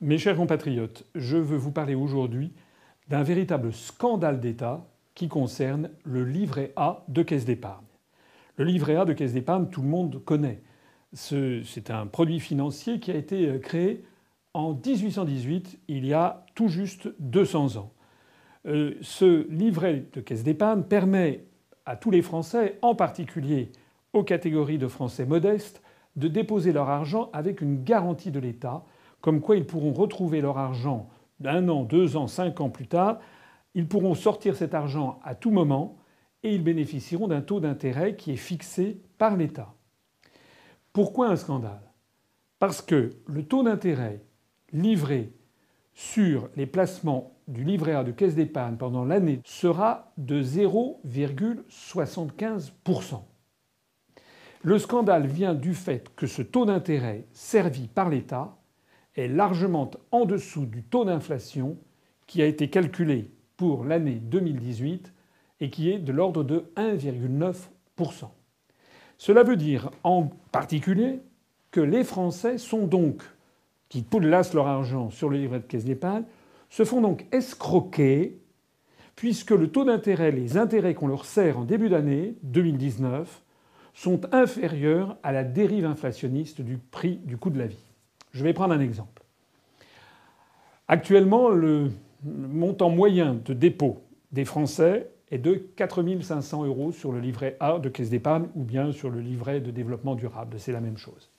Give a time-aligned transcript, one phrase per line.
[0.00, 2.52] Mes chers compatriotes, je veux vous parler aujourd'hui
[3.08, 4.86] d'un véritable scandale d'État
[5.16, 7.84] qui concerne le livret A de caisse d'épargne.
[8.58, 10.62] Le livret A de caisse d'épargne, tout le monde connaît.
[11.12, 14.04] C'est un produit financier qui a été créé
[14.54, 17.92] en 1818, il y a tout juste 200 ans.
[18.66, 21.44] Euh, ce livret de caisse d'épargne permet
[21.86, 23.72] à tous les Français, en particulier
[24.12, 25.82] aux catégories de Français modestes,
[26.14, 28.84] de déposer leur argent avec une garantie de l'État,
[29.20, 31.08] comme quoi ils pourront retrouver leur argent
[31.40, 33.18] d'un an, deux ans, cinq ans plus tard.
[33.74, 35.98] Ils pourront sortir cet argent à tout moment
[36.42, 39.74] et ils bénéficieront d'un taux d'intérêt qui est fixé par l'État.
[40.92, 41.92] Pourquoi un scandale?
[42.58, 44.24] Parce que le taux d'intérêt
[44.72, 45.32] livré
[45.94, 53.22] sur les placements du livret A de caisse d'épargne pendant l'année sera de 0,75%.
[54.62, 58.57] Le scandale vient du fait que ce taux d'intérêt servi par l'État
[59.16, 61.76] est largement en dessous du taux d'inflation
[62.26, 65.12] qui a été calculé pour l'année 2018
[65.60, 68.28] et qui est de l'ordre de 1,9%.
[69.16, 71.20] Cela veut dire en particulier
[71.70, 73.22] que les Français sont donc,
[73.88, 76.24] qui poulassent leur argent sur le livret de caisse d'épargne,
[76.70, 78.38] se font donc escroquer
[79.16, 83.42] puisque le taux d'intérêt, les intérêts qu'on leur sert en début d'année 2019
[83.92, 87.87] sont inférieurs à la dérive inflationniste du prix du coût de la vie.
[88.32, 89.22] Je vais prendre un exemple.
[90.88, 91.90] Actuellement, le
[92.24, 97.78] montant moyen de dépôt des Français est de 4 500 euros sur le livret A
[97.78, 100.56] de caisse d'épargne ou bien sur le livret de développement durable.
[100.58, 101.30] C'est la même chose.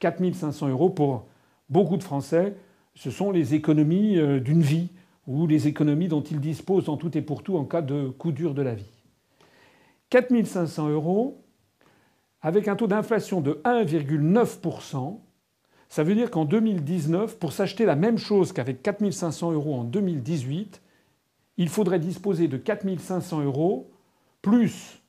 [0.00, 1.26] 4 500 euros pour
[1.68, 2.54] beaucoup de Français,
[2.94, 4.88] ce sont les économies euh, d'une vie
[5.26, 8.32] ou les économies dont ils disposent en tout et pour tout en cas de coup
[8.32, 8.90] dur de la vie.
[10.10, 11.44] 4 500 euros,
[12.40, 15.18] avec un taux d'inflation de 1,9%,
[15.88, 19.84] ça veut dire qu'en 2019, pour s'acheter la même chose qu'avec 4 500 euros en
[19.84, 20.82] 2018,
[21.56, 23.90] il faudrait disposer de 4 500 euros
[24.42, 25.02] plus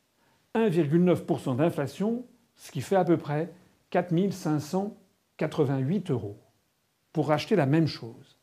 [0.56, 2.26] 1,9% d'inflation,
[2.56, 3.52] ce qui fait à peu près
[3.90, 6.38] 4 588 euros
[7.12, 8.38] pour acheter la même chose.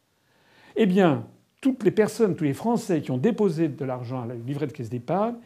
[0.77, 1.27] Eh bien,
[1.61, 4.73] toutes les personnes, tous les Français qui ont déposé de l'argent à la livret de
[4.73, 5.37] caisse d'épargne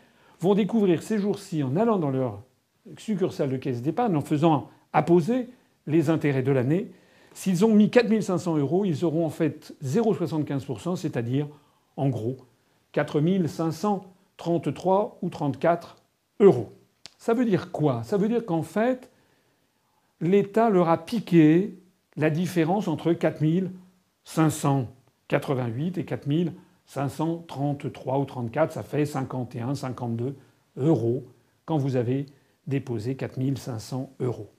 [0.40, 2.42] vont découvrir ces jours-ci en allant dans leur
[2.98, 5.48] succursale de caisse d'épargne, en faisant apposer
[5.90, 6.90] les intérêts de l'année.
[7.34, 11.46] S'ils ont mis 4 500 euros, ils auront en fait 0,75%, c'est-à-dire
[11.96, 12.38] en gros
[12.92, 15.96] 4 533 ou 34
[16.40, 16.72] euros.
[17.18, 18.02] Ça veut dire quoi?
[18.02, 19.10] Ça veut dire qu'en fait,
[20.20, 21.78] l'État leur a piqué
[22.16, 23.42] la différence entre 4
[24.24, 26.28] 588 et 4
[26.86, 28.72] 533 ou 34.
[28.72, 30.36] Ça fait 51, 52
[30.76, 31.24] euros
[31.64, 32.26] quand vous avez
[32.66, 34.50] déposé 4 500 euros.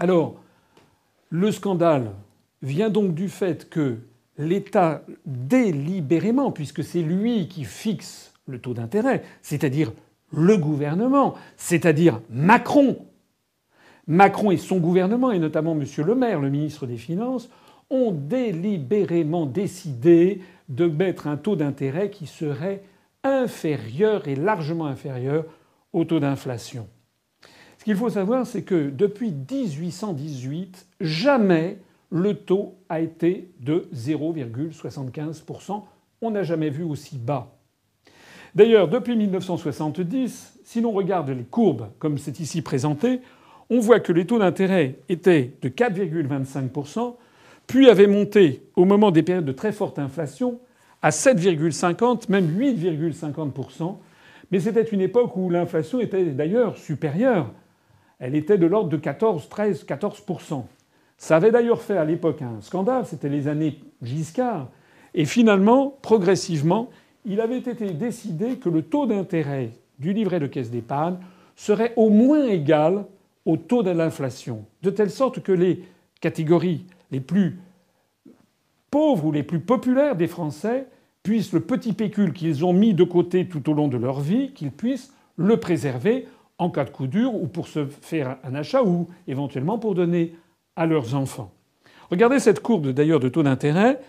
[0.00, 0.36] Alors,
[1.30, 2.12] le scandale
[2.62, 3.98] vient donc du fait que
[4.38, 9.92] l'État, délibérément, puisque c'est lui qui fixe le taux d'intérêt, c'est-à-dire
[10.32, 12.98] le gouvernement, c'est-à-dire Macron,
[14.06, 15.84] Macron et son gouvernement, et notamment M.
[16.04, 17.50] Le Maire, le ministre des Finances,
[17.90, 22.82] ont délibérément décidé de mettre un taux d'intérêt qui serait
[23.24, 25.44] inférieur et largement inférieur
[25.92, 26.88] au taux d'inflation.
[27.88, 31.78] Qu'il faut savoir, c'est que depuis 1818, jamais
[32.10, 35.84] le taux a été de 0,75%.
[36.20, 37.56] On n'a jamais vu aussi bas.
[38.54, 43.22] D'ailleurs, depuis 1970, si l'on regarde les courbes comme c'est ici présenté,
[43.70, 47.14] on voit que les taux d'intérêt étaient de 4,25%,
[47.66, 50.60] puis avaient monté au moment des périodes de très forte inflation
[51.00, 53.96] à 7,50, même 8,50%.
[54.52, 57.50] Mais c'était une époque où l'inflation était d'ailleurs supérieure
[58.18, 60.64] elle était de l'ordre de 14, 13, 14%
[61.16, 64.68] Ça avait d'ailleurs fait à l'époque un scandale, c'était les années Giscard.
[65.14, 66.90] Et finalement, progressivement,
[67.24, 71.18] il avait été décidé que le taux d'intérêt du livret de caisse d'épargne
[71.56, 73.04] serait au moins égal
[73.44, 75.84] au taux de l'inflation, de telle sorte que les
[76.20, 77.58] catégories les plus
[78.90, 80.86] pauvres ou les plus populaires des Français
[81.22, 84.52] puissent le petit pécule qu'ils ont mis de côté tout au long de leur vie,
[84.52, 86.26] qu'ils puissent le préserver
[86.58, 90.34] en cas de coup dur ou pour se faire un achat ou éventuellement pour donner
[90.76, 91.52] à leurs enfants.
[92.10, 94.00] Regardez cette courbe d'ailleurs de taux d'intérêt.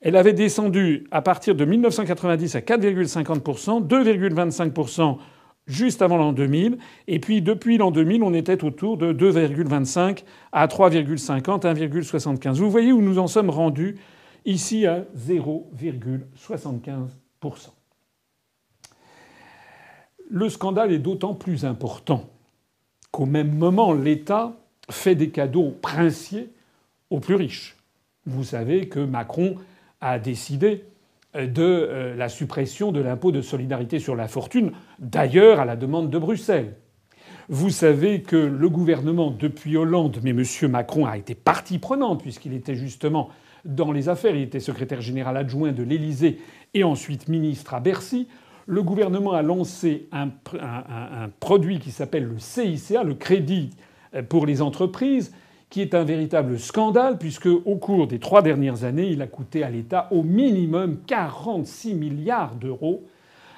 [0.00, 5.18] Elle avait descendu à partir de 1990 à 4,50%, 2,25%
[5.66, 10.66] juste avant l'an 2000, et puis depuis l'an 2000, on était autour de 2,25 à
[10.66, 12.54] 3,50, 1,75.
[12.54, 13.96] Vous voyez où nous en sommes rendus?
[14.46, 17.79] Ici à 0,75%.
[20.32, 22.30] Le scandale est d'autant plus important
[23.10, 24.52] qu'au même moment, l'État
[24.88, 26.50] fait des cadeaux princiers
[27.10, 27.76] aux plus riches.
[28.26, 29.56] Vous savez que Macron
[30.00, 30.84] a décidé
[31.34, 36.18] de la suppression de l'impôt de solidarité sur la fortune, d'ailleurs à la demande de
[36.18, 36.76] Bruxelles.
[37.48, 40.44] Vous savez que le gouvernement, depuis Hollande, mais M.
[40.70, 43.30] Macron a été partie prenante, puisqu'il était justement
[43.64, 46.38] dans les affaires, il était secrétaire général adjoint de l'Élysée
[46.72, 48.28] et ensuite ministre à Bercy.
[48.70, 50.28] Le gouvernement a lancé un,
[51.40, 53.70] produit qui s'appelle le CICA, le crédit
[54.28, 55.34] pour les entreprises,
[55.70, 59.64] qui est un véritable scandale, puisque au cours des trois dernières années, il a coûté
[59.64, 63.02] à l'État au minimum 46 milliards d'euros.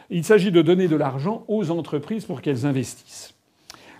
[0.09, 3.35] Il s'agit de donner de l'argent aux entreprises pour qu'elles investissent.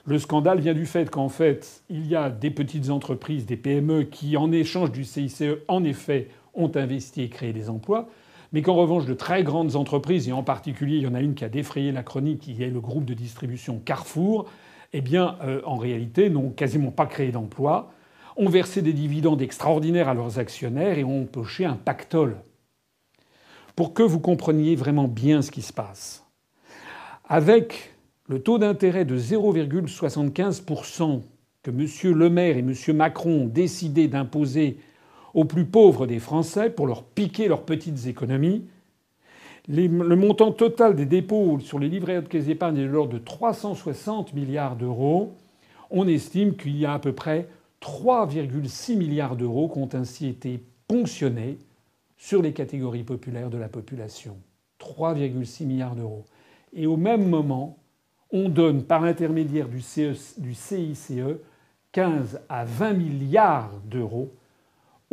[0.07, 4.05] Le scandale vient du fait qu'en fait, il y a des petites entreprises, des PME,
[4.05, 8.09] qui, en échange du CICE, en effet, ont investi et créé des emplois,
[8.53, 11.35] mais qu'en revanche, de très grandes entreprises, et en particulier, il y en a une
[11.35, 14.47] qui a défrayé la chronique, qui est le groupe de distribution Carrefour,
[14.93, 17.93] eh bien, euh, en réalité, n'ont quasiment pas créé d'emplois,
[18.37, 22.37] ont versé des dividendes extraordinaires à leurs actionnaires et ont poché un pactole.
[23.75, 26.27] Pour que vous compreniez vraiment bien ce qui se passe,
[27.27, 27.95] avec
[28.29, 31.23] le taux d'intérêt de 0,75%
[31.63, 31.87] que M.
[32.15, 32.75] Le Maire et M.
[32.95, 34.79] Macron ont décidé d'imposer
[35.35, 38.65] aux plus pauvres des Français pour leur piquer leurs petites économies,
[39.69, 43.19] le montant total des dépôts sur les livrets de caisse d'épargne est de l'ordre de
[43.19, 45.35] 360 milliards d'euros.
[45.91, 47.49] On estime qu'il y a à peu près
[47.81, 51.59] 3,6 milliards d'euros qui ont ainsi été ponctionnés
[52.17, 54.37] sur les catégories populaires de la population.
[54.81, 56.25] 3,6 milliards d'euros.
[56.73, 57.79] Et au même moment,
[58.33, 61.13] on donne par l'intermédiaire du, CICE
[61.93, 64.33] 15 à 20 milliards d'euros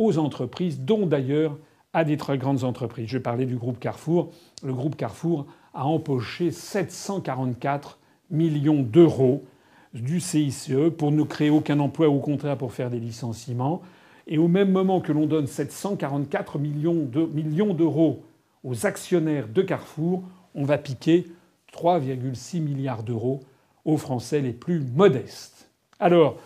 [0.00, 1.58] aux entreprises, dont d'ailleurs
[1.92, 3.08] à des très grandes entreprises.
[3.08, 4.30] Je parlais du groupe Carrefour.
[4.64, 7.98] Le groupe Carrefour a empoché 744
[8.30, 9.44] millions d'euros
[9.92, 13.82] du CICE pour ne créer aucun emploi, au contraire pour faire des licenciements.
[14.26, 18.22] Et au même moment que l'on donne 744 millions d'euros
[18.64, 20.22] aux actionnaires de Carrefour,
[20.54, 21.26] on va piquer
[21.74, 23.40] 3,6 milliards d'euros
[23.84, 25.68] aux Français les plus modestes.
[25.98, 26.38] Alors,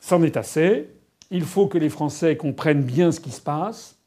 [0.00, 0.88] c'en est assez.
[1.30, 3.98] Il faut que les Français comprennent bien ce qui se passe.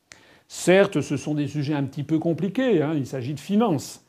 [0.48, 4.04] Certes, ce sont des sujets un petit peu compliqués, hein, il s'agit de finances.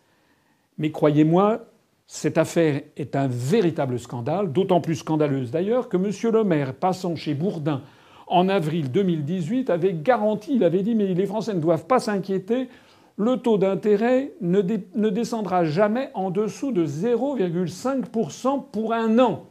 [0.79, 1.67] Mais croyez-moi,
[2.07, 6.11] cette affaire est un véritable scandale, d'autant plus scandaleuse d'ailleurs que M.
[6.33, 7.83] Le Maire, passant chez Bourdin
[8.27, 12.69] en avril 2018, avait garanti, il avait dit mais les Français ne doivent pas s'inquiéter,
[13.17, 19.47] le taux d'intérêt ne, descendra jamais en dessous de 0,5% pour un an.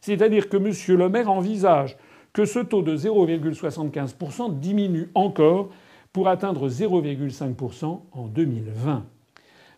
[0.00, 0.98] C'est-à-dire que M.
[0.98, 1.96] Le Maire envisage
[2.36, 5.70] que ce taux de 0,75% diminue encore
[6.12, 9.06] pour atteindre 0,5% en 2020.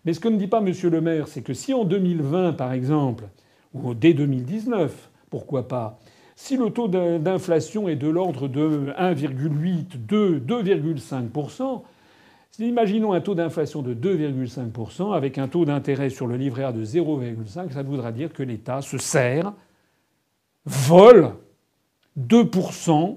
[0.04, 0.72] Mais ce que ne dit pas M.
[0.90, 3.28] Le Maire, c'est que si en 2020, par exemple,
[3.74, 6.00] ou dès 2019, pourquoi pas,
[6.34, 11.82] si le taux d'inflation est de l'ordre de 1,8, 2, 2,5%,
[12.60, 16.84] Imaginons un taux d'inflation de 2,5% avec un taux d'intérêt sur le livret A de
[16.84, 19.52] 0,5%, ça voudra dire que l'État se sert,
[20.64, 21.34] vole
[22.18, 23.16] 2%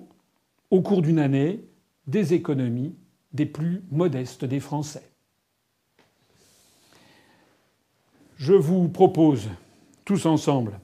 [0.70, 1.64] au cours d'une année
[2.08, 2.96] des économies
[3.34, 5.04] des plus modestes des Français.
[8.38, 9.50] Je vous propose
[10.06, 10.80] tous ensemble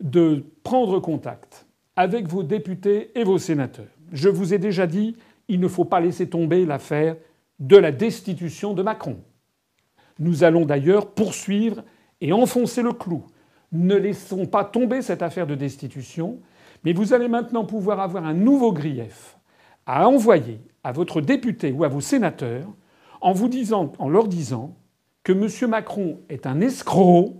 [0.00, 1.66] de prendre contact
[1.96, 3.86] avec vos députés et vos sénateurs.
[4.12, 5.16] Je vous ai déjà dit,
[5.48, 7.16] il ne faut pas laisser tomber l'affaire
[7.60, 9.18] de la destitution de Macron.
[10.18, 11.84] Nous allons d'ailleurs poursuivre
[12.20, 13.24] et enfoncer le clou.
[13.72, 16.40] Ne laissons pas tomber cette affaire de destitution,
[16.84, 19.36] mais vous allez maintenant pouvoir avoir un nouveau grief
[19.86, 22.68] à envoyer à votre député ou à vos sénateurs
[23.20, 24.76] en leur disant
[25.22, 25.70] que M.
[25.70, 27.36] Macron est un escroc,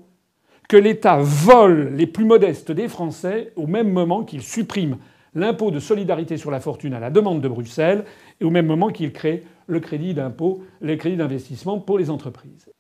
[0.69, 4.97] que l'État vole les plus modestes des Français au même moment qu'il supprime
[5.35, 8.05] l'impôt de solidarité sur la fortune à la demande de Bruxelles
[8.41, 12.71] et au même moment qu'il crée le crédit d'impôt, les crédits d'investissement pour les entreprises.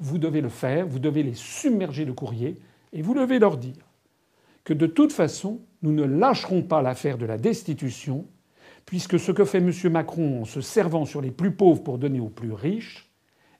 [0.00, 2.56] Vous devez le faire, vous devez les submerger de courrier
[2.94, 3.74] et vous devez leur dire
[4.64, 8.26] que de toute façon, nous ne lâcherons pas l'affaire de la destitution,
[8.86, 9.70] puisque ce que fait M.
[9.90, 13.10] Macron en se servant sur les plus pauvres pour donner aux plus riches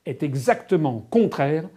[0.07, 1.69] est exactement contraire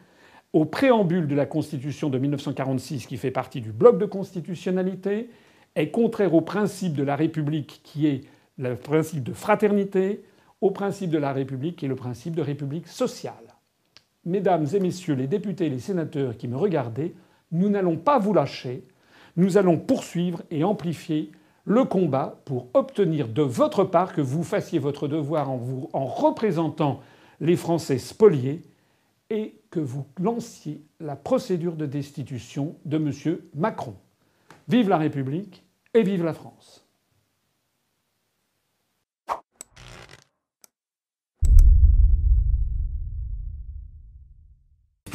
[0.53, 5.29] au préambule de la Constitution de 1946 qui fait partie du bloc de constitutionnalité,
[5.75, 8.21] est contraire au principe de la République qui est
[8.57, 10.23] le principe de fraternité,
[10.61, 13.55] au principe de la République qui est le principe de République sociale.
[14.25, 17.13] Mesdames et messieurs les députés et les sénateurs qui me regardez,
[17.51, 18.83] nous n'allons pas vous lâcher,
[19.37, 21.31] nous allons poursuivre et amplifier
[21.63, 27.01] le combat pour obtenir de votre part que vous fassiez votre devoir en, représentant
[27.39, 28.61] les Français spoliés
[29.29, 33.39] et que vous lanciez la procédure de destitution de M.
[33.53, 33.95] Macron.
[34.69, 35.63] Vive la République
[35.93, 36.86] et vive la France.